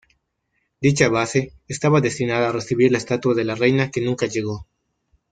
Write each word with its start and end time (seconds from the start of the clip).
Dicha 0.81 1.09
base 1.09 1.53
estaba 1.67 2.01
destinada 2.01 2.49
a 2.49 2.51
recibir 2.51 2.91
la 2.91 2.97
estatua 2.97 3.35
de 3.35 3.43
la 3.43 3.53
Reina 3.53 3.91
que 3.91 4.01
nunca 4.01 4.25
llegó. 4.25 4.65